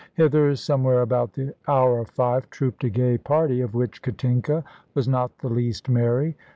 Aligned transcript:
Hither, 0.15 0.55
somewhere 0.55 1.03
about 1.03 1.33
the 1.33 1.53
hour 1.67 1.99
of 1.99 2.09
five, 2.09 2.49
trooped 2.49 2.83
a 2.83 2.89
gay 2.89 3.19
party, 3.19 3.61
of 3.61 3.75
which 3.75 4.01
Katinka 4.01 4.63
was 4.95 5.07
not 5.07 5.37
the 5.37 5.49
least 5.49 5.89
merry. 5.89 6.35